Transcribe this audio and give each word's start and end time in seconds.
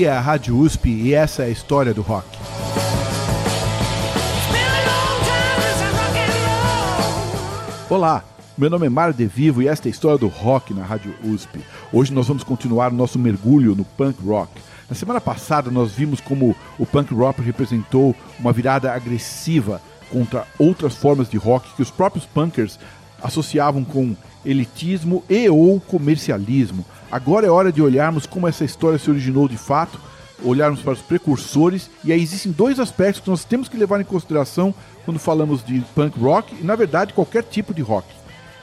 Aqui 0.00 0.06
é 0.06 0.12
a 0.12 0.18
Rádio 0.18 0.58
USP 0.58 0.88
e 0.88 1.12
essa 1.12 1.42
é 1.42 1.46
a 1.48 1.50
história 1.50 1.92
do 1.92 2.00
rock. 2.00 2.26
Olá, 7.90 8.24
meu 8.56 8.70
nome 8.70 8.86
é 8.86 8.88
Mário 8.88 9.12
De 9.12 9.26
Vivo 9.26 9.60
e 9.60 9.68
esta 9.68 9.88
é 9.88 9.90
a 9.90 9.92
história 9.92 10.16
do 10.16 10.28
rock 10.28 10.72
na 10.72 10.86
Rádio 10.86 11.14
USP. 11.22 11.60
Hoje 11.92 12.14
nós 12.14 12.26
vamos 12.26 12.42
continuar 12.42 12.90
o 12.90 12.96
nosso 12.96 13.18
mergulho 13.18 13.74
no 13.74 13.84
punk 13.84 14.24
rock. 14.24 14.50
Na 14.88 14.96
semana 14.96 15.20
passada 15.20 15.70
nós 15.70 15.92
vimos 15.92 16.18
como 16.18 16.56
o 16.78 16.86
punk 16.86 17.12
rock 17.12 17.42
representou 17.42 18.16
uma 18.38 18.54
virada 18.54 18.90
agressiva 18.94 19.82
contra 20.10 20.46
outras 20.58 20.94
formas 20.94 21.28
de 21.28 21.36
rock 21.36 21.74
que 21.74 21.82
os 21.82 21.90
próprios 21.90 22.24
punkers 22.24 22.78
associavam 23.22 23.84
com 23.84 24.16
elitismo 24.46 25.22
e 25.28 25.46
ou 25.50 25.78
comercialismo. 25.78 26.86
Agora 27.10 27.46
é 27.46 27.50
hora 27.50 27.72
de 27.72 27.82
olharmos 27.82 28.24
como 28.24 28.46
essa 28.46 28.64
história 28.64 28.98
se 28.98 29.10
originou 29.10 29.48
de 29.48 29.56
fato, 29.56 29.98
olharmos 30.44 30.80
para 30.80 30.92
os 30.92 31.00
precursores, 31.00 31.90
e 32.04 32.12
aí 32.12 32.22
existem 32.22 32.52
dois 32.52 32.78
aspectos 32.78 33.20
que 33.20 33.30
nós 33.30 33.44
temos 33.44 33.68
que 33.68 33.76
levar 33.76 34.00
em 34.00 34.04
consideração 34.04 34.74
quando 35.04 35.18
falamos 35.18 35.64
de 35.64 35.80
punk 35.94 36.18
rock 36.18 36.54
e, 36.60 36.64
na 36.64 36.76
verdade, 36.76 37.12
qualquer 37.12 37.42
tipo 37.42 37.74
de 37.74 37.82
rock. 37.82 38.06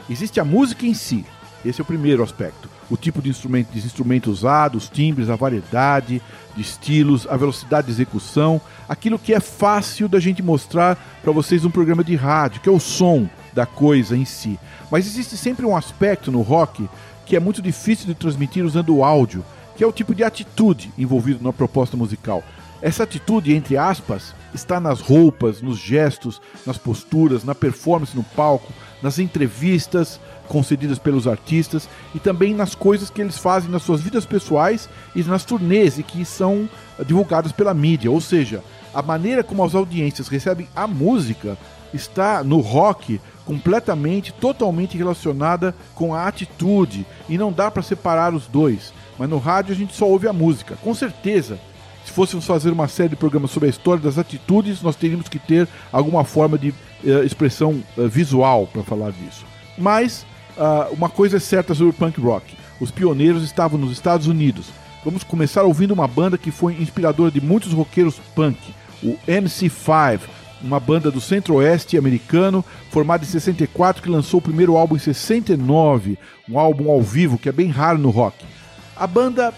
Existe 0.09 0.39
a 0.39 0.45
música 0.45 0.85
em 0.85 0.93
si, 0.93 1.25
esse 1.65 1.81
é 1.81 1.83
o 1.83 1.85
primeiro 1.85 2.23
aspecto. 2.23 2.69
O 2.89 2.95
tipo 2.95 3.21
de 3.21 3.29
instrumento, 3.29 3.69
de 3.73 3.85
instrumento 3.85 4.31
usado, 4.31 4.77
os 4.77 4.87
timbres, 4.87 5.29
a 5.29 5.35
variedade 5.35 6.21
de 6.55 6.61
estilos, 6.61 7.27
a 7.29 7.35
velocidade 7.35 7.87
de 7.87 7.93
execução, 7.93 8.61
aquilo 8.87 9.19
que 9.19 9.33
é 9.33 9.41
fácil 9.41 10.07
da 10.07 10.21
gente 10.21 10.41
mostrar 10.41 10.97
para 11.21 11.33
vocês 11.33 11.63
num 11.63 11.69
programa 11.69 12.03
de 12.03 12.15
rádio, 12.15 12.61
que 12.61 12.69
é 12.69 12.71
o 12.71 12.79
som 12.79 13.29
da 13.53 13.65
coisa 13.65 14.15
em 14.15 14.23
si. 14.23 14.57
Mas 14.89 15.05
existe 15.05 15.35
sempre 15.35 15.65
um 15.65 15.75
aspecto 15.75 16.31
no 16.31 16.41
rock 16.41 16.87
que 17.27 17.35
é 17.35 17.39
muito 17.39 17.61
difícil 17.61 18.07
de 18.07 18.15
transmitir 18.15 18.65
usando 18.65 18.95
o 18.95 19.03
áudio, 19.03 19.43
que 19.75 19.83
é 19.83 19.87
o 19.87 19.91
tipo 19.91 20.15
de 20.15 20.23
atitude 20.23 20.91
envolvido 20.97 21.43
na 21.43 21.51
proposta 21.51 21.97
musical. 21.97 22.41
Essa 22.81 23.03
atitude, 23.03 23.53
entre 23.53 23.75
aspas, 23.75 24.33
está 24.53 24.79
nas 24.79 25.01
roupas, 25.01 25.61
nos 25.61 25.77
gestos, 25.77 26.41
nas 26.65 26.77
posturas, 26.77 27.43
na 27.43 27.53
performance 27.53 28.15
no 28.15 28.23
palco, 28.23 28.71
nas 29.01 29.19
entrevistas 29.19 30.19
concedidas 30.47 30.97
pelos 30.97 31.27
artistas 31.27 31.89
e 32.15 32.19
também 32.19 32.53
nas 32.53 32.73
coisas 32.73 33.09
que 33.09 33.21
eles 33.21 33.37
fazem 33.37 33.69
nas 33.69 33.83
suas 33.83 33.99
vidas 33.99 34.25
pessoais 34.25 34.87
e 35.13 35.21
nas 35.23 35.43
turnês 35.43 35.99
e 35.99 36.03
que 36.03 36.23
são 36.23 36.69
divulgadas 37.05 37.51
pela 37.51 37.73
mídia. 37.73 38.09
Ou 38.09 38.21
seja, 38.21 38.63
a 38.93 39.01
maneira 39.01 39.43
como 39.43 39.63
as 39.63 39.75
audiências 39.75 40.29
recebem 40.29 40.69
a 40.73 40.87
música 40.87 41.57
está 41.93 42.43
no 42.43 42.59
rock 42.59 43.19
completamente, 43.47 44.33
totalmente 44.33 44.97
relacionada 44.97 45.73
com 45.95 46.13
a 46.13 46.27
atitude 46.27 47.05
e 47.29 47.37
não 47.37 47.49
dá 47.49 47.71
para 47.71 47.81
separar 47.81 48.33
os 48.33 48.45
dois. 48.45 48.93
Mas 49.17 49.29
no 49.29 49.37
rádio 49.37 49.73
a 49.73 49.75
gente 49.75 49.95
só 49.95 50.05
ouve 50.05 50.27
a 50.27 50.33
música. 50.33 50.77
Com 50.83 50.93
certeza, 50.93 51.57
se 52.05 52.11
fôssemos 52.11 52.45
fazer 52.45 52.71
uma 52.71 52.89
série 52.89 53.09
de 53.09 53.15
programas 53.15 53.49
sobre 53.51 53.67
a 53.67 53.69
história 53.69 54.03
das 54.03 54.17
atitudes, 54.17 54.81
nós 54.81 54.97
teríamos 54.97 55.29
que 55.29 55.39
ter 55.39 55.65
alguma 55.93 56.25
forma 56.25 56.57
de 56.57 56.69
uh, 56.69 57.23
expressão 57.25 57.81
uh, 57.97 58.07
visual 58.09 58.67
para 58.67 58.83
falar 58.83 59.11
disso. 59.11 59.45
Mas 59.77 60.25
uh, 60.57 60.93
uma 60.93 61.07
coisa 61.07 61.37
é 61.37 61.39
certa 61.39 61.73
sobre 61.73 61.91
o 61.91 61.93
punk 61.93 62.19
rock: 62.19 62.53
os 62.81 62.91
pioneiros 62.91 63.43
estavam 63.43 63.79
nos 63.79 63.93
Estados 63.93 64.27
Unidos. 64.27 64.67
Vamos 65.05 65.23
começar 65.23 65.63
ouvindo 65.63 65.93
uma 65.93 66.07
banda 66.07 66.37
que 66.37 66.51
foi 66.51 66.73
inspiradora 66.73 67.31
de 67.31 67.39
muitos 67.39 67.71
roqueiros 67.71 68.19
punk, 68.35 68.59
o 69.01 69.17
MC5, 69.25 70.19
uma 70.61 70.79
banda 70.79 71.11
do 71.11 71.21
centro-oeste 71.21 71.97
americano, 71.97 72.63
formada 72.89 73.23
em 73.23 73.27
64, 73.27 74.01
que 74.01 74.09
lançou 74.09 74.39
o 74.39 74.43
primeiro 74.43 74.75
álbum 74.77 74.95
em 74.95 74.99
69, 74.99 76.17
um 76.49 76.57
álbum 76.57 76.89
ao 76.89 77.01
vivo 77.01 77.37
que 77.37 77.49
é 77.49 77.51
bem 77.51 77.69
raro 77.69 77.97
no 77.97 78.09
rock. 78.09 78.45
A 78.95 79.05
banda 79.05 79.49
uh, 79.49 79.53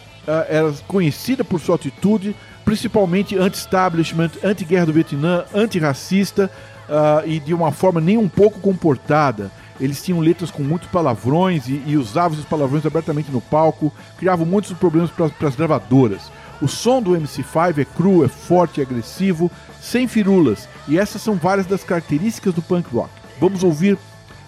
era 0.49 0.71
conhecida 0.87 1.43
por 1.43 1.59
sua 1.59 1.75
atitude, 1.75 2.35
principalmente 2.65 3.37
anti-establishment, 3.37 4.31
anti-guerra 4.43 4.87
do 4.87 4.93
Vietnã, 4.93 5.45
antirracista 5.53 6.51
uh, 6.89 7.27
e 7.27 7.39
de 7.39 7.53
uma 7.53 7.71
forma 7.71 8.01
nem 8.01 8.17
um 8.17 8.27
pouco 8.27 8.59
comportada. 8.59 9.51
Eles 9.79 10.03
tinham 10.03 10.19
letras 10.19 10.51
com 10.51 10.61
muitos 10.61 10.89
palavrões 10.89 11.67
e, 11.67 11.81
e 11.85 11.95
usavam 11.95 12.33
esses 12.33 12.45
palavrões 12.45 12.85
abertamente 12.85 13.31
no 13.31 13.39
palco, 13.39 13.93
criavam 14.17 14.45
muitos 14.45 14.73
problemas 14.73 15.09
para 15.09 15.47
as 15.47 15.55
gravadoras. 15.55 16.29
O 16.61 16.67
som 16.67 17.01
do 17.01 17.11
MC5 17.11 17.77
é 17.77 17.85
cru, 17.85 18.23
é 18.23 18.27
forte, 18.27 18.81
é 18.81 18.83
agressivo, 18.83 19.49
sem 19.81 20.07
firulas, 20.07 20.67
e 20.87 20.99
essas 20.99 21.21
são 21.21 21.35
várias 21.35 21.65
das 21.65 21.83
características 21.83 22.53
do 22.53 22.61
punk 22.61 22.93
rock. 22.93 23.09
Vamos 23.39 23.63
ouvir 23.63 23.97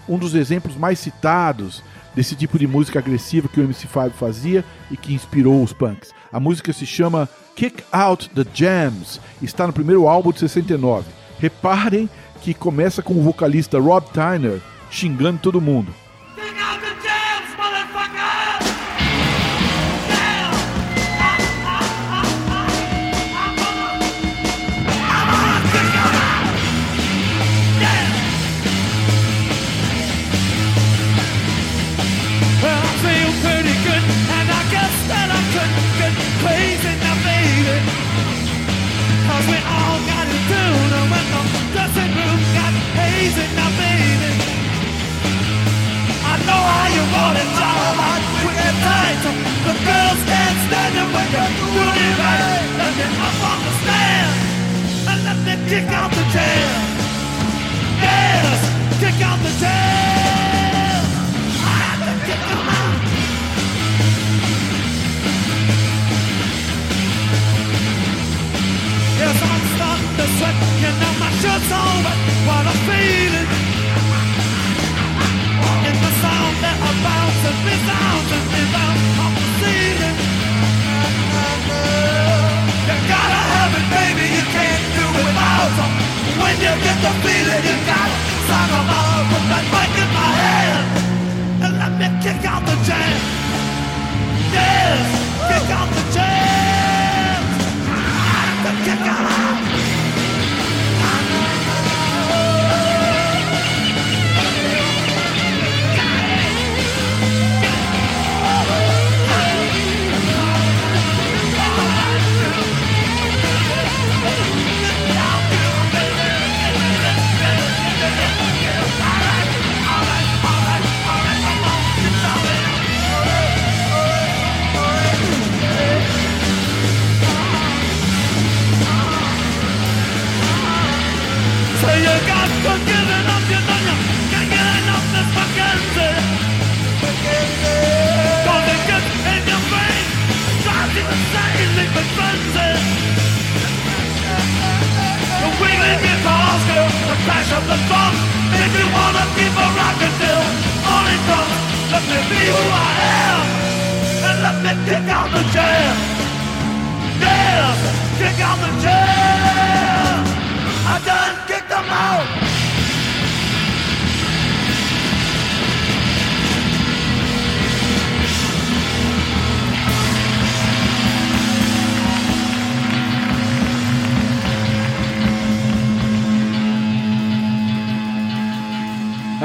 um 0.07 0.17
dos 0.17 0.35
exemplos 0.35 0.75
mais 0.75 0.99
citados 0.99 1.81
desse 2.13 2.35
tipo 2.35 2.59
de 2.59 2.67
música 2.67 2.99
agressiva 2.99 3.47
que 3.47 3.61
o 3.61 3.67
MC5 3.67 4.11
fazia 4.11 4.65
e 4.89 4.97
que 4.97 5.13
inspirou 5.13 5.63
os 5.63 5.71
punks. 5.71 6.11
A 6.31 6.39
música 6.39 6.73
se 6.73 6.85
chama 6.85 7.29
Kick 7.55 7.83
Out 7.91 8.29
the 8.29 8.45
Jams, 8.53 9.21
está 9.41 9.65
no 9.65 9.73
primeiro 9.73 10.07
álbum 10.07 10.31
de 10.33 10.39
69. 10.39 11.09
Reparem 11.39 12.09
que 12.41 12.53
começa 12.53 13.01
com 13.01 13.13
o 13.13 13.21
vocalista 13.21 13.79
Rob 13.79 14.05
Tyner 14.11 14.59
xingando 14.89 15.39
todo 15.39 15.61
mundo. 15.61 15.93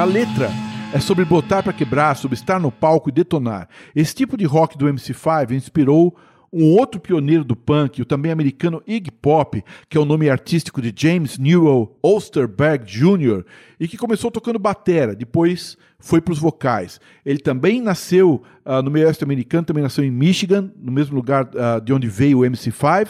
Letra 0.07 0.49
é 0.95 1.01
sobre 1.01 1.25
botar 1.25 1.65
para 1.65 1.73
quebrar, 1.73 2.17
sobre 2.17 2.37
estar 2.37 2.61
no 2.61 2.71
palco 2.71 3.09
e 3.09 3.13
detonar. 3.13 3.69
Esse 3.95 4.15
tipo 4.15 4.37
de 4.37 4.45
rock 4.45 4.79
do 4.79 4.87
MC5 4.87 5.51
inspirou 5.51 6.17
um 6.53 6.73
outro 6.73 7.01
pioneiro 7.01 7.45
do 7.45 7.57
punk, 7.57 8.01
o 8.01 8.05
também 8.05 8.31
americano 8.31 8.81
Iggy 8.87 9.11
Pop, 9.11 9.63
que 9.89 9.99
é 9.99 10.01
o 10.01 10.05
nome 10.05 10.31
artístico 10.31 10.81
de 10.81 10.95
James 10.97 11.39
Newell 11.39 11.99
Osterberg 12.01 12.85
Jr., 12.85 13.45
e 13.81 13.89
que 13.89 13.97
começou 13.97 14.31
tocando 14.31 14.59
batera, 14.59 15.15
depois 15.15 15.77
foi 15.99 16.21
para 16.21 16.33
os 16.33 16.39
vocais. 16.39 17.01
Ele 17.25 17.41
também 17.41 17.83
nasceu 17.83 18.43
uh, 18.65 18.81
no 18.83 18.91
meio 18.91 19.07
oeste 19.07 19.25
americano, 19.25 19.67
também 19.67 19.83
nasceu 19.83 20.05
em 20.05 20.11
Michigan, 20.11 20.71
no 20.81 20.93
mesmo 20.93 21.17
lugar 21.17 21.47
uh, 21.47 21.81
de 21.85 21.93
onde 21.93 22.07
veio 22.07 22.39
o 22.39 22.43
MC5, 22.43 23.09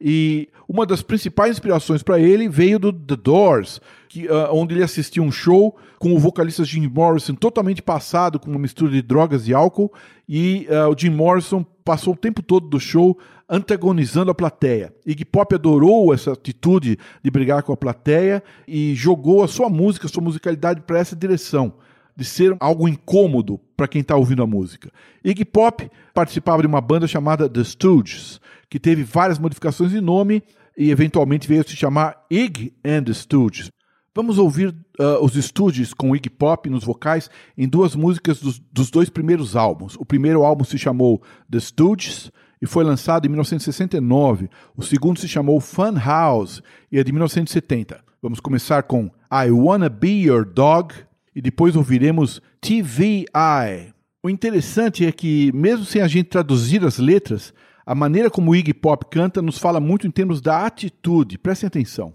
e 0.00 0.48
uma 0.68 0.86
das 0.86 1.02
principais 1.02 1.52
inspirações 1.52 2.02
para 2.02 2.20
ele 2.20 2.48
veio 2.48 2.78
do 2.78 2.92
The 2.92 3.16
Doors, 3.16 3.80
que, 4.08 4.26
uh, 4.26 4.48
onde 4.52 4.74
ele 4.74 4.84
assistiu 4.84 5.22
um 5.22 5.32
show 5.32 5.76
com 5.98 6.14
o 6.14 6.18
vocalista 6.18 6.64
Jim 6.64 6.86
Morrison 6.86 7.34
totalmente 7.34 7.82
passado 7.82 8.38
com 8.38 8.50
uma 8.50 8.60
mistura 8.60 8.92
de 8.92 9.02
drogas 9.02 9.48
e 9.48 9.54
álcool, 9.54 9.92
e 10.28 10.68
uh, 10.70 10.88
o 10.92 10.96
Jim 10.96 11.10
Morrison 11.10 11.64
passou 11.84 12.14
o 12.14 12.16
tempo 12.16 12.42
todo 12.42 12.68
do 12.68 12.78
show 12.78 13.18
antagonizando 13.48 14.30
a 14.30 14.34
plateia. 14.34 14.94
Iggy 15.06 15.24
Pop 15.24 15.54
adorou 15.54 16.12
essa 16.12 16.32
atitude 16.32 16.98
de 17.22 17.30
brigar 17.30 17.62
com 17.62 17.72
a 17.72 17.76
plateia 17.76 18.42
e 18.68 18.94
jogou 18.94 19.42
a 19.42 19.48
sua 19.48 19.70
música, 19.70 20.06
a 20.06 20.10
sua 20.10 20.22
musicalidade 20.22 20.82
para 20.82 20.98
essa 20.98 21.16
direção 21.16 21.72
de 22.18 22.24
ser 22.24 22.56
algo 22.58 22.88
incômodo 22.88 23.60
para 23.76 23.86
quem 23.86 24.00
está 24.00 24.16
ouvindo 24.16 24.42
a 24.42 24.46
música. 24.46 24.90
Iggy 25.24 25.44
Pop 25.44 25.88
participava 26.12 26.62
de 26.62 26.66
uma 26.66 26.80
banda 26.80 27.06
chamada 27.06 27.48
The 27.48 27.62
Stooges, 27.62 28.40
que 28.68 28.80
teve 28.80 29.04
várias 29.04 29.38
modificações 29.38 29.92
de 29.92 30.00
nome 30.00 30.42
e 30.76 30.90
eventualmente 30.90 31.46
veio 31.46 31.66
se 31.66 31.76
chamar 31.76 32.26
Iggy 32.28 32.74
and 32.84 33.04
the 33.04 33.12
Stooges. 33.12 33.70
Vamos 34.12 34.36
ouvir 34.36 34.74
uh, 34.98 35.24
os 35.24 35.34
Stooges 35.34 35.94
com 35.94 36.16
Iggy 36.16 36.28
Pop 36.28 36.68
nos 36.68 36.82
vocais 36.82 37.30
em 37.56 37.68
duas 37.68 37.94
músicas 37.94 38.40
dos, 38.40 38.58
dos 38.58 38.90
dois 38.90 39.08
primeiros 39.08 39.54
álbuns. 39.54 39.94
O 39.94 40.04
primeiro 40.04 40.42
álbum 40.42 40.64
se 40.64 40.76
chamou 40.76 41.22
The 41.48 41.60
Stooges 41.60 42.32
e 42.60 42.66
foi 42.66 42.82
lançado 42.82 43.26
em 43.26 43.28
1969. 43.28 44.50
O 44.76 44.82
segundo 44.82 45.20
se 45.20 45.28
chamou 45.28 45.60
Fun 45.60 45.94
House 46.04 46.64
e 46.90 46.98
é 46.98 47.04
de 47.04 47.12
1970. 47.12 48.00
Vamos 48.20 48.40
começar 48.40 48.82
com 48.82 49.08
I 49.32 49.52
Wanna 49.52 49.88
Be 49.88 50.24
Your 50.24 50.44
Dog 50.44 50.92
e 51.38 51.40
depois 51.40 51.76
ouviremos 51.76 52.42
TVI. 52.60 53.94
O 54.20 54.28
interessante 54.28 55.06
é 55.06 55.12
que, 55.12 55.52
mesmo 55.54 55.84
sem 55.84 56.02
a 56.02 56.08
gente 56.08 56.30
traduzir 56.30 56.84
as 56.84 56.98
letras, 56.98 57.54
a 57.86 57.94
maneira 57.94 58.28
como 58.28 58.50
o 58.50 58.56
Iggy 58.56 58.74
Pop 58.74 59.06
canta 59.08 59.40
nos 59.40 59.56
fala 59.56 59.78
muito 59.78 60.04
em 60.04 60.10
termos 60.10 60.40
da 60.40 60.66
atitude. 60.66 61.38
Prestem 61.38 61.68
atenção. 61.68 62.12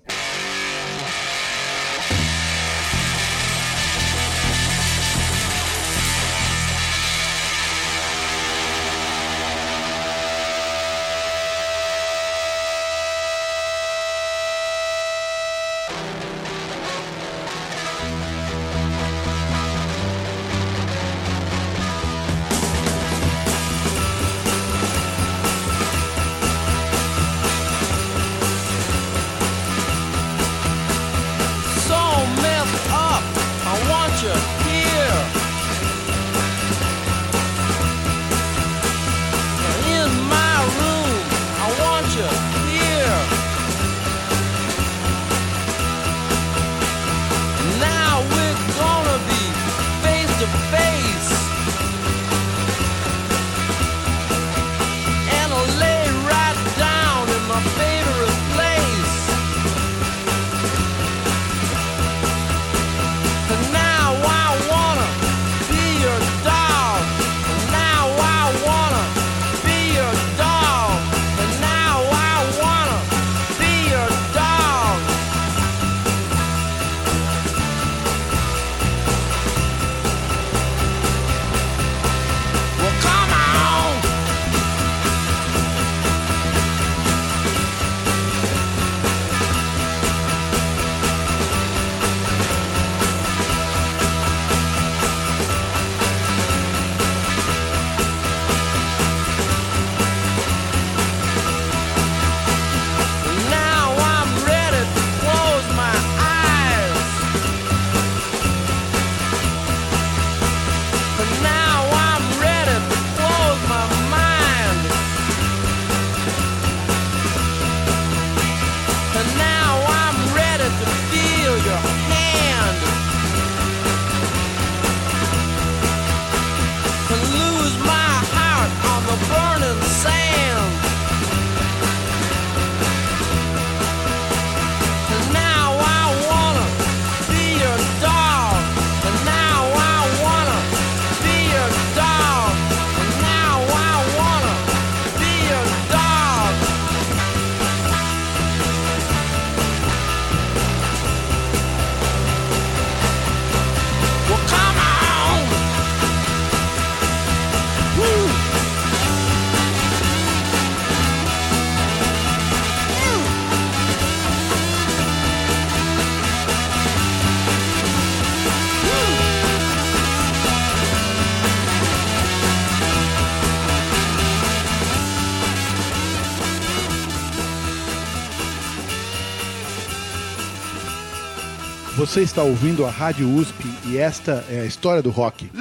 Você 181.96 182.22
está 182.22 182.42
ouvindo 182.42 182.88
a 182.88 182.90
Rádio 182.90 183.30
USP 183.30 183.66
e 183.86 184.00
esta 184.00 184.44
é 184.50 184.62
a 184.62 184.66
história 184.66 185.00
do 185.00 185.12
rock. 185.12 185.52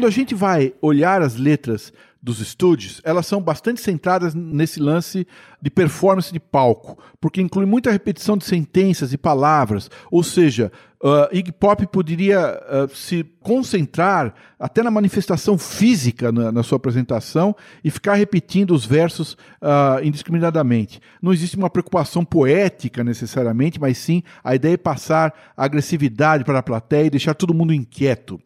Quando 0.00 0.08
a 0.08 0.16
gente 0.16 0.34
vai 0.34 0.72
olhar 0.80 1.20
as 1.20 1.36
letras 1.36 1.92
dos 2.22 2.40
estúdios, 2.40 3.02
elas 3.04 3.26
são 3.26 3.38
bastante 3.38 3.82
centradas 3.82 4.34
nesse 4.34 4.80
lance 4.80 5.26
de 5.60 5.70
performance 5.70 6.32
de 6.32 6.40
palco, 6.40 6.98
porque 7.20 7.40
inclui 7.40 7.66
muita 7.66 7.90
repetição 7.90 8.36
de 8.36 8.44
sentenças 8.44 9.12
e 9.12 9.18
palavras, 9.18 9.90
ou 10.10 10.22
seja, 10.22 10.72
uh, 11.02 11.34
Iggy 11.34 11.52
Pop 11.52 11.86
poderia 11.86 12.60
uh, 12.62 12.94
se 12.94 13.24
concentrar 13.40 14.34
até 14.58 14.82
na 14.82 14.90
manifestação 14.90 15.56
física 15.56 16.30
na, 16.30 16.52
na, 16.52 16.62
sua 16.62 16.76
apresentação 16.76 17.54
e 17.82 17.90
ficar 17.90 18.14
repetindo 18.14 18.72
os 18.72 18.84
versos 18.84 19.32
uh, 19.32 20.02
indiscriminadamente. 20.02 21.00
Não 21.20 21.32
existe 21.32 21.56
uma 21.56 21.70
preocupação 21.70 22.24
poética 22.24 23.02
necessariamente, 23.02 23.80
mas 23.80 23.98
sim 23.98 24.22
a 24.44 24.54
ideia 24.54 24.74
é 24.74 24.78
passar 24.78 25.52
agressividade 25.56 26.44
para 26.44 26.58
a 26.58 26.62
plateia 26.62 27.06
e 27.06 27.10
deixar 27.10 27.34
todo 27.34 27.54
mundo 27.54 27.72
inquieto. 27.72 28.40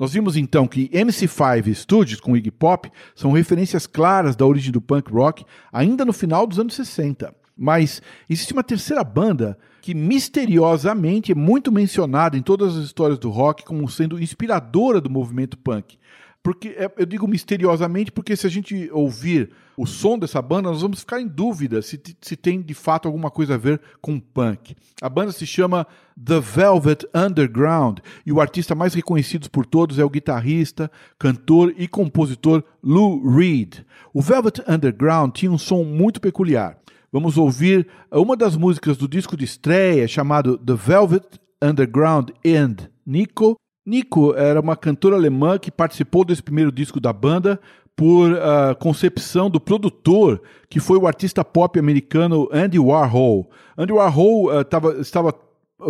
Nós 0.00 0.14
vimos 0.14 0.34
então 0.34 0.66
que 0.66 0.88
MC5 0.88 1.74
Studios 1.74 2.20
com 2.20 2.34
Iggy 2.34 2.50
Pop 2.50 2.90
são 3.14 3.32
referências 3.32 3.86
claras 3.86 4.34
da 4.34 4.46
origem 4.46 4.72
do 4.72 4.80
punk 4.80 5.12
rock 5.12 5.44
ainda 5.70 6.06
no 6.06 6.12
final 6.14 6.46
dos 6.46 6.58
anos 6.60 6.74
60. 6.74 7.34
Mas 7.56 8.00
existe 8.28 8.52
uma 8.52 8.62
terceira 8.62 9.04
banda 9.04 9.58
que 9.82 9.94
misteriosamente 9.94 11.32
é 11.32 11.34
muito 11.34 11.70
mencionada 11.72 12.36
em 12.36 12.42
todas 12.42 12.76
as 12.76 12.84
histórias 12.84 13.18
do 13.18 13.30
rock 13.30 13.64
como 13.64 13.88
sendo 13.88 14.22
inspiradora 14.22 15.00
do 15.00 15.10
movimento 15.10 15.58
punk. 15.58 15.98
Porque 16.42 16.68
é, 16.68 16.90
eu 16.96 17.04
digo 17.04 17.28
misteriosamente 17.28 18.10
porque 18.10 18.34
se 18.34 18.46
a 18.46 18.50
gente 18.50 18.88
ouvir 18.92 19.50
o 19.76 19.86
som 19.86 20.18
dessa 20.18 20.40
banda, 20.40 20.70
nós 20.70 20.80
vamos 20.80 21.00
ficar 21.00 21.20
em 21.20 21.26
dúvida 21.26 21.82
se, 21.82 22.00
se 22.20 22.36
tem 22.36 22.62
de 22.62 22.72
fato 22.72 23.06
alguma 23.06 23.30
coisa 23.30 23.54
a 23.54 23.58
ver 23.58 23.80
com 24.00 24.18
punk. 24.18 24.74
A 25.02 25.08
banda 25.08 25.32
se 25.32 25.46
chama 25.46 25.86
The 26.22 26.40
Velvet 26.40 27.06
Underground 27.14 27.98
e 28.24 28.32
o 28.32 28.40
artista 28.40 28.74
mais 28.74 28.94
reconhecido 28.94 29.50
por 29.50 29.66
todos 29.66 29.98
é 29.98 30.04
o 30.04 30.10
guitarrista, 30.10 30.90
cantor 31.18 31.74
e 31.76 31.86
compositor 31.86 32.64
Lou 32.82 33.28
Reed. 33.28 33.80
O 34.14 34.22
Velvet 34.22 34.62
Underground 34.66 35.34
tinha 35.34 35.52
um 35.52 35.58
som 35.58 35.84
muito 35.84 36.22
peculiar. 36.22 36.78
Vamos 37.12 37.36
ouvir 37.36 37.86
uma 38.10 38.36
das 38.36 38.56
músicas 38.56 38.96
do 38.96 39.08
disco 39.08 39.36
de 39.36 39.44
estreia 39.44 40.08
chamado 40.08 40.56
The 40.56 40.74
Velvet 40.74 41.26
Underground 41.62 42.30
and 42.46 42.88
Nico 43.04 43.56
Nico 43.90 44.32
era 44.36 44.60
uma 44.60 44.76
cantora 44.76 45.16
alemã 45.16 45.58
que 45.58 45.68
participou 45.68 46.24
desse 46.24 46.40
primeiro 46.40 46.70
disco 46.70 47.00
da 47.00 47.12
banda 47.12 47.60
por 47.96 48.30
uh, 48.30 48.76
concepção 48.78 49.50
do 49.50 49.60
produtor, 49.60 50.40
que 50.68 50.78
foi 50.78 50.96
o 50.96 51.08
artista 51.08 51.44
pop 51.44 51.76
americano 51.76 52.48
Andy 52.52 52.78
Warhol. 52.78 53.50
Andy 53.76 53.92
Warhol 53.92 54.46
uh, 54.46 54.64
tava, 54.64 55.00
estava 55.00 55.34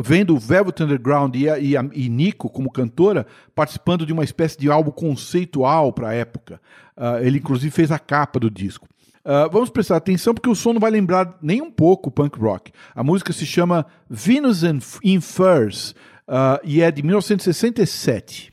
vendo 0.03 0.39
Velvet 0.39 0.83
Underground 0.83 1.37
e, 1.37 1.45
e, 1.45 1.75
e, 1.75 2.09
Nico 2.09 2.49
como 2.49 2.71
cantora 2.71 3.27
participando 3.55 4.07
de 4.07 4.15
uma 4.15 4.25
espécie 4.25 4.59
de 4.59 4.71
álbum 4.71 4.91
conceitual 4.91 5.93
para 5.93 6.09
a 6.09 6.15
época. 6.15 6.59
Uh, 6.97 7.23
ele 7.23 7.37
inclusive 7.37 7.71
fez 7.71 7.93
a 7.93 7.99
capa 7.99 8.41
do 8.41 8.51
disco. 8.51 8.89
Uh, 9.23 9.51
vamos 9.53 9.69
prestar 9.69 9.97
atenção 9.97 10.33
porque 10.33 10.49
o 10.49 10.55
som 10.55 10.73
não 10.73 10.81
vai 10.81 10.91
lembrar 10.91 11.37
nem 11.43 11.61
um 11.61 11.71
pouco 11.71 12.11
punk 12.11 12.39
rock. 12.41 12.73
A 12.95 13.05
música 13.05 13.31
se 13.35 13.45
chama 13.45 13.85
Venus 14.09 14.63
in 15.05 15.21
Furs 15.21 15.95
uh, 16.31 16.61
e 16.63 16.81
é 16.81 16.91
de 16.91 17.03
1967. 17.03 18.53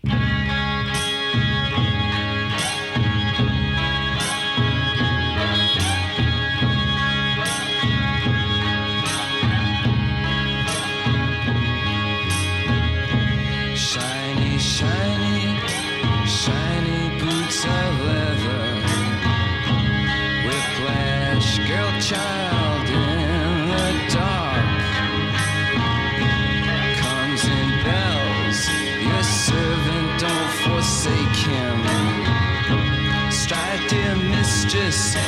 Peace. 34.97 35.26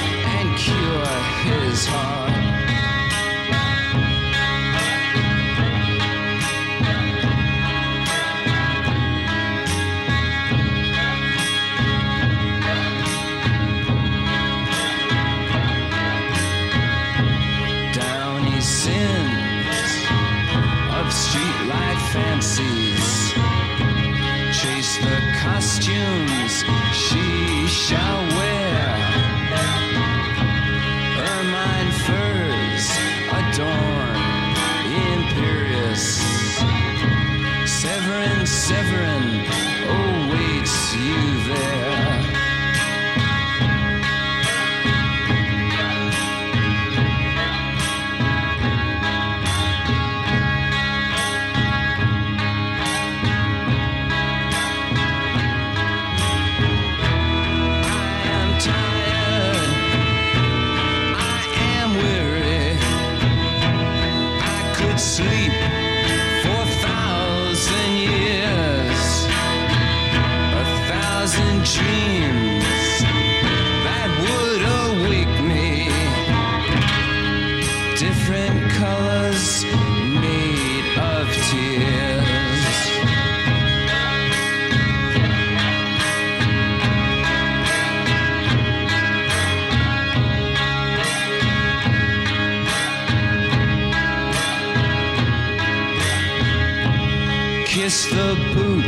Boot 98.54 98.86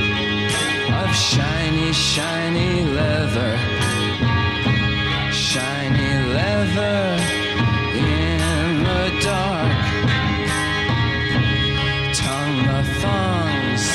of 1.02 1.10
shiny, 1.16 1.92
shiny 1.94 2.84
leather. 2.86 3.54
Shiny 5.32 6.14
leather 6.36 7.02
in 7.94 8.84
the 8.84 9.04
dark. 9.22 9.74
Tongue 12.14 12.64
of 12.78 12.86
thongs, 13.02 13.86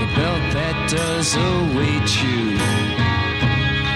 the 0.00 0.08
belt 0.16 0.44
that 0.58 0.76
does 0.90 1.28
await 1.36 2.08
you. 2.22 2.58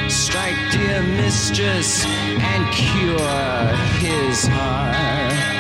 Strike, 0.09 0.61
dear 0.73 1.03
mistress, 1.03 2.05
and 2.07 2.63
cure 2.73 3.77
his 4.01 4.47
heart. 4.47 5.58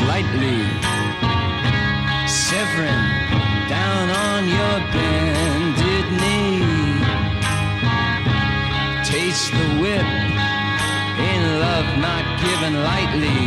slightly, 0.00 0.60
severing 2.26 3.06
down 3.68 4.06
on 4.28 4.40
your 4.56 4.76
bended 4.94 6.06
knee. 6.20 6.64
Taste 9.04 9.52
the 9.52 9.68
whip 9.82 10.08
in 11.30 11.40
love 11.64 11.88
not 12.06 12.24
given 12.44 12.72
lightly. 12.90 13.42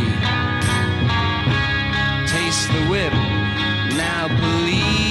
Taste 2.34 2.68
the 2.76 2.84
whip, 2.90 3.14
now 4.02 4.28
believe. 4.28 5.03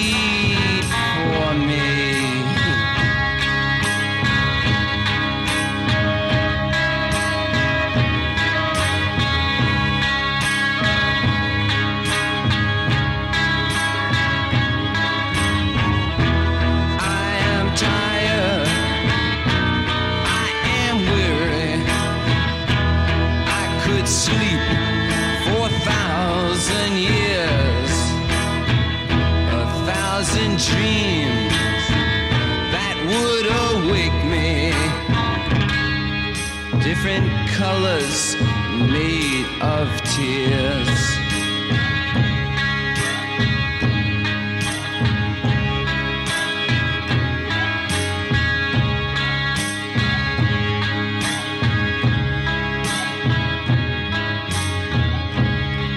Tears. 40.15 40.88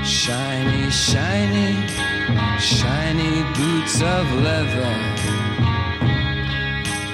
Shiny, 0.02 0.90
shiny, 0.90 1.72
shiny 2.58 3.42
boots 3.56 4.00
of 4.00 4.24
leather. 4.46 4.94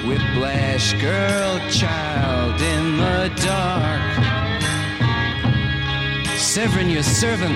Whiplash 0.07 0.93
girl, 1.01 1.59
child 1.69 2.61
in 2.61 2.97
the 2.97 3.42
Severin, 6.53 6.87
your 6.87 7.01
servant, 7.01 7.55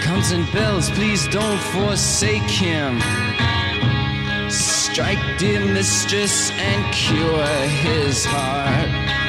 comes 0.00 0.32
in 0.32 0.46
bells. 0.50 0.88
Please 0.92 1.28
don't 1.28 1.60
forsake 1.60 2.40
him. 2.40 2.98
Strike, 4.48 5.38
dear 5.38 5.60
mistress, 5.60 6.50
and 6.52 6.94
cure 6.94 7.44
his 7.68 8.24
heart. 8.24 9.19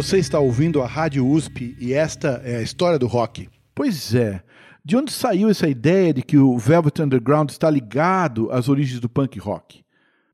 Você 0.00 0.16
está 0.16 0.40
ouvindo 0.40 0.80
a 0.80 0.86
Rádio 0.86 1.28
USP 1.28 1.76
e 1.78 1.92
esta 1.92 2.40
é 2.42 2.56
a 2.56 2.62
história 2.62 2.98
do 2.98 3.06
rock. 3.06 3.50
Pois 3.74 4.14
é. 4.14 4.42
De 4.82 4.96
onde 4.96 5.12
saiu 5.12 5.50
essa 5.50 5.68
ideia 5.68 6.14
de 6.14 6.22
que 6.22 6.38
o 6.38 6.56
Velvet 6.56 7.02
Underground 7.02 7.50
está 7.50 7.68
ligado 7.68 8.50
às 8.50 8.70
origens 8.70 8.98
do 8.98 9.10
punk 9.10 9.38
rock? 9.38 9.84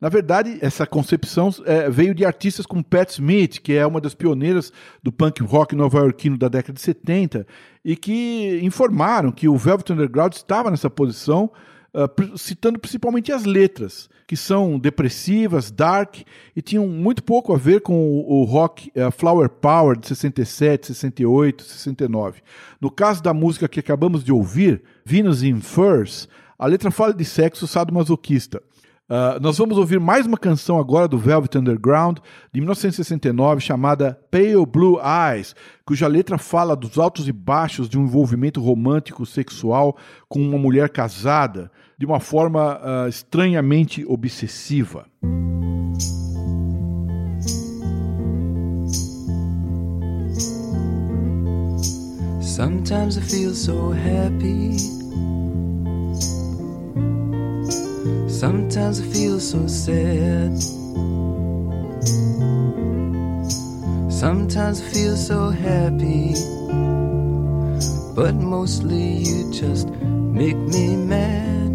Na 0.00 0.09
verdade, 0.09 0.57
essa 0.61 0.87
concepção 0.87 1.50
é, 1.64 1.90
veio 1.90 2.14
de 2.14 2.24
artistas 2.24 2.64
como 2.64 2.85
Pat 2.85 3.11
Smith, 3.11 3.59
que 3.59 3.72
é 3.72 3.85
uma 3.85 4.00
das 4.00 4.14
pioneiras 4.14 4.72
do 5.02 5.11
punk 5.11 5.42
rock 5.42 5.74
nova-iorquino 5.74 6.38
da 6.38 6.46
década 6.46 6.74
de 6.74 6.81
70, 6.81 7.44
e 7.85 7.96
que 7.96 8.61
informaram 8.62 9.33
que 9.33 9.48
o 9.48 9.57
Velvet 9.57 9.92
Underground 9.92 10.33
estava 10.35 10.70
nessa 10.70 10.88
posição 10.88 11.50
uh, 11.97 12.39
citando 12.39 12.79
principalmente 12.79 13.33
as 13.33 13.45
letras, 13.45 14.09
que 14.27 14.37
são 14.37 14.79
depressivas, 14.79 15.71
dark, 15.71 16.19
e 16.55 16.61
tinham 16.61 16.87
muito 16.87 17.23
pouco 17.23 17.55
a 17.55 17.57
ver 17.57 17.81
com 17.81 17.95
o, 17.95 18.41
o 18.41 18.45
rock 18.45 18.91
uh, 18.91 19.11
Flower 19.11 19.49
Power 19.49 19.97
de 19.99 20.07
67, 20.09 20.89
68, 20.89 21.65
69. 21.65 22.43
No 22.81 22.91
caso 22.91 23.23
da 23.23 23.33
música 23.33 23.69
que 23.69 23.81
acabamos 23.81 24.23
de 24.23 24.33
ouvir, 24.33 24.83
Venus 25.05 25.43
in 25.43 25.61
Furs, 25.61 26.29
a 26.59 26.67
letra 26.67 26.91
fala 26.91 27.15
de 27.15 27.25
sexo 27.25 27.67
sadomasoquista. 27.67 28.63
Uh, 29.09 29.38
nós 29.40 29.57
vamos 29.57 29.79
ouvir 29.79 30.01
mais 30.01 30.27
uma 30.27 30.37
canção 30.37 30.81
agora 30.81 31.07
do 31.07 31.16
Velvet 31.16 31.57
Underground, 31.57 32.19
de 32.53 32.61
1969, 32.61 33.61
chamada 33.61 34.19
Pale 34.33 34.66
Blue 34.66 34.99
Eyes, 35.01 35.55
cuja 35.85 36.09
letra 36.09 36.37
fala 36.38 36.75
dos 36.75 36.99
altos 36.99 37.29
e 37.29 37.33
baixos 37.33 37.88
de 37.88 37.97
um 37.97 38.03
envolvimento 38.03 38.61
romântico 38.61 39.25
sexual 39.25 39.97
com 40.29 40.40
uma 40.40 40.59
mulher 40.59 40.88
casada, 40.88 41.71
de 41.97 42.05
uma 42.05 42.19
forma 42.19 42.81
uh, 42.81 43.09
estranhamente 43.09 44.05
obsessiva. 44.09 45.07
Sometimes 52.40 53.16
I 53.16 53.21
feel 53.21 53.55
so 53.55 53.92
happy. 53.92 54.96
Sometimes 58.37 59.01
I 59.01 59.05
feel 59.05 59.40
so 59.40 59.66
sad. 59.66 60.61
Sometimes 64.12 64.83
I 64.83 64.85
feel 64.92 65.16
so 65.16 65.49
happy. 65.49 66.35
But 68.14 68.35
mostly 68.35 69.25
you 69.25 69.51
just 69.55 69.88
make 69.88 70.59
me 70.59 70.96
mad. 70.96 71.72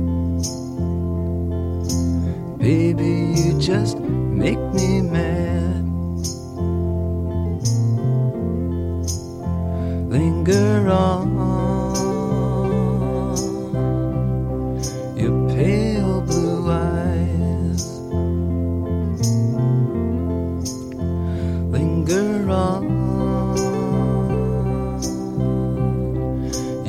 Baby, 2.59 3.33
you 3.41 3.59
just 3.59 3.97
make 3.97 4.61
me 4.75 5.01
mad. 5.01 5.83
Linger 10.11 10.91
on. 10.91 11.30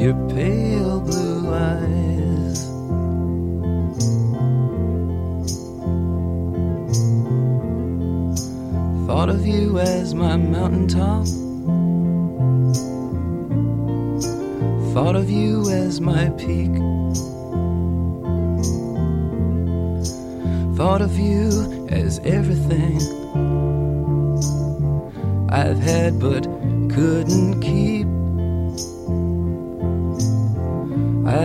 Your 0.02 0.14
pale 0.30 0.98
blue 1.00 1.54
eyes. 1.54 2.66
Thought 9.06 9.28
of 9.28 9.46
you 9.46 9.78
as 9.78 10.12
my 10.12 10.36
mountaintop. 10.36 11.24
Thought 14.92 15.14
of 15.14 15.30
you 15.30 15.70
as 15.70 16.00
my 16.00 16.30
peak. 16.30 16.74
Thought 20.76 21.00
of 21.00 21.16
you 21.16 21.86
as 21.90 22.18
everything 22.24 22.98
I've 25.48 25.78
had 25.78 26.18
but 26.18 26.42
couldn't 26.90 27.60
keep. 27.60 28.11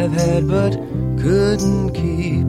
I've 0.08 0.14
had 0.14 0.48
but 0.48 0.72
couldn't 1.20 1.92
keep. 1.92 2.48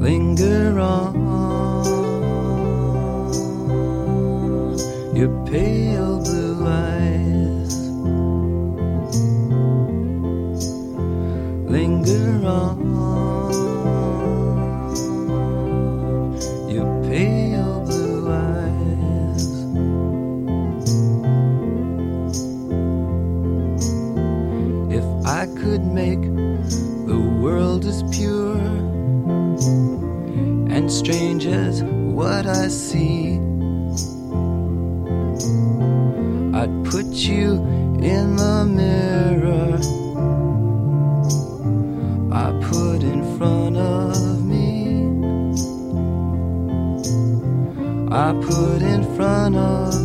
Linger 0.00 0.80
on 0.80 1.14
your 5.14 5.28
pale 5.44 6.22
blue 6.24 6.66
eyes. 6.66 7.76
Linger 11.68 12.46
on 12.46 13.35
and 31.08 31.14
strange 31.14 31.46
as 31.46 31.82
what 31.84 32.46
I 32.46 32.68
see, 32.68 33.36
I'd 36.54 36.84
put 36.84 37.06
you 37.06 37.54
in 38.02 38.36
the 38.36 38.64
mirror 38.66 39.78
I 42.32 42.50
put 42.62 43.02
in 43.02 43.38
front 43.38 43.76
of 43.76 44.44
me. 44.44 45.06
I 48.10 48.32
put 48.42 48.82
in 48.82 49.04
front 49.16 49.56
of 49.56 49.95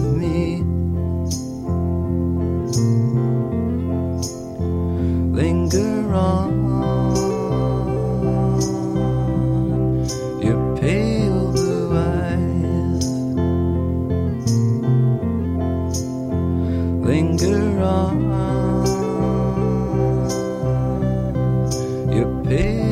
Linger 17.51 17.83
on 17.83 18.15
your 22.15 22.29
pale 22.45 22.90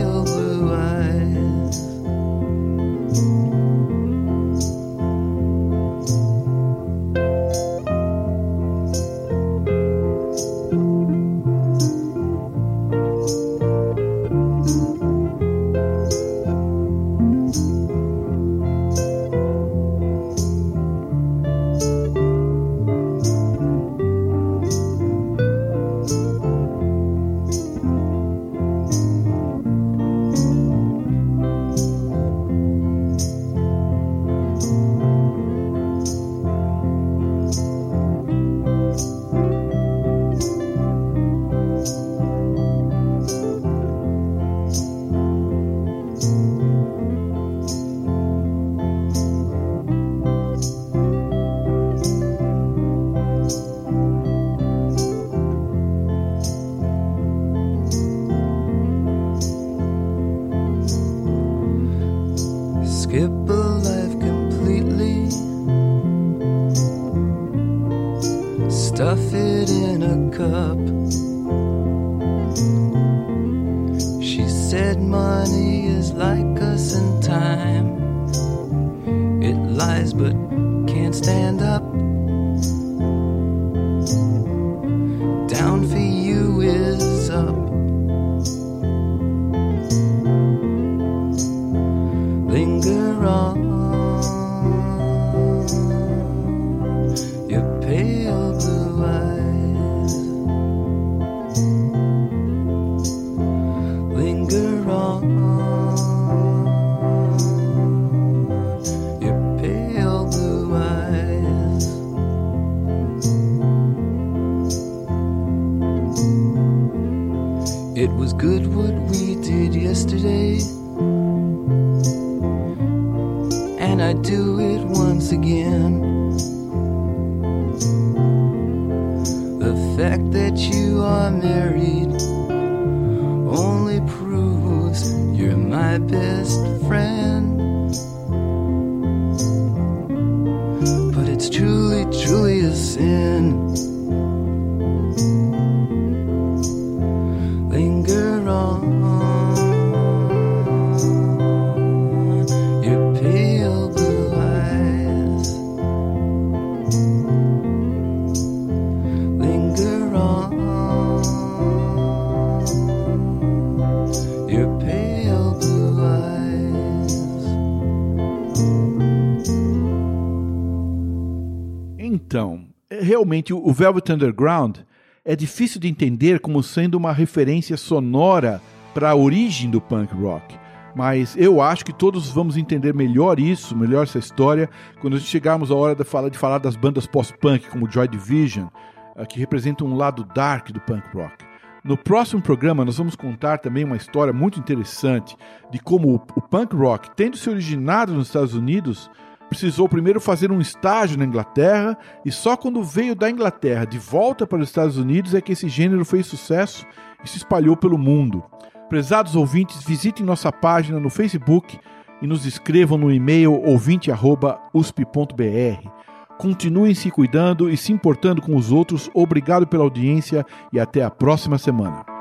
realmente 173.09 173.51
o 173.51 173.73
Velvet 173.73 174.11
Underground 174.11 174.77
é 175.25 175.35
difícil 175.35 175.81
de 175.81 175.87
entender 175.87 176.39
como 176.39 176.61
sendo 176.61 176.93
uma 176.93 177.11
referência 177.11 177.75
sonora 177.75 178.61
para 178.93 179.09
a 179.09 179.15
origem 179.15 179.67
do 179.67 179.81
punk 179.81 180.13
rock. 180.13 180.55
Mas 180.95 181.35
eu 181.35 181.59
acho 181.59 181.83
que 181.83 181.91
todos 181.91 182.29
vamos 182.29 182.55
entender 182.55 182.93
melhor 182.93 183.39
isso, 183.39 183.75
melhor 183.75 184.03
essa 184.03 184.19
história, 184.19 184.69
quando 185.01 185.19
chegarmos 185.19 185.71
à 185.71 185.75
hora 185.75 185.95
de 185.95 186.03
falar, 186.03 186.29
de 186.29 186.37
falar 186.37 186.59
das 186.59 186.75
bandas 186.75 187.07
pós-punk 187.07 187.67
como 187.69 187.89
Joy 187.89 188.07
Division, 188.07 188.67
eh, 189.15 189.25
que 189.25 189.39
representam 189.39 189.87
um 189.87 189.95
lado 189.95 190.23
dark 190.23 190.69
do 190.69 190.79
punk 190.79 191.03
rock. 191.11 191.43
No 191.83 191.97
próximo 191.97 192.43
programa, 192.43 192.85
nós 192.85 192.97
vamos 192.97 193.15
contar 193.15 193.57
também 193.57 193.85
uma 193.85 193.97
história 193.97 194.33
muito 194.33 194.59
interessante 194.59 195.35
de 195.71 195.79
como 195.79 196.13
o 196.13 196.41
punk 196.41 196.75
rock, 196.75 197.09
tendo 197.15 197.37
se 197.37 197.49
originado 197.49 198.13
nos 198.13 198.27
Estados 198.27 198.53
Unidos, 198.53 199.09
precisou 199.49 199.89
primeiro 199.89 200.21
fazer 200.21 200.51
um 200.51 200.61
estágio 200.61 201.17
na 201.17 201.25
Inglaterra 201.25 201.97
e 202.23 202.31
só 202.31 202.55
quando 202.55 202.83
veio 202.83 203.15
da 203.15 203.29
Inglaterra 203.29 203.85
de 203.85 203.97
volta 203.97 204.45
para 204.45 204.59
os 204.59 204.69
Estados 204.69 204.97
Unidos 204.97 205.33
é 205.33 205.41
que 205.41 205.53
esse 205.53 205.67
gênero 205.67 206.05
fez 206.05 206.27
sucesso 206.27 206.85
e 207.23 207.27
se 207.27 207.37
espalhou 207.37 207.75
pelo 207.75 207.97
mundo. 207.97 208.43
Prezados 208.87 209.35
ouvintes, 209.35 209.83
visitem 209.83 210.25
nossa 210.25 210.51
página 210.51 210.99
no 210.99 211.09
Facebook 211.09 211.79
e 212.21 212.27
nos 212.27 212.45
escrevam 212.45 212.97
no 212.97 213.11
e-mail 213.11 213.53
ouvinte@usp.br. 213.53 215.89
Continuem 216.37 216.93
se 216.93 217.11
cuidando 217.11 217.69
e 217.69 217.75
se 217.75 217.91
importando 217.91 218.41
com 218.41 218.55
os 218.55 218.71
outros. 218.71 219.09
Obrigado 219.13 219.67
pela 219.67 219.83
audiência 219.83 220.45
e 220.71 220.79
até 220.79 221.03
a 221.03 221.09
próxima 221.09 221.57
semana. 221.57 222.18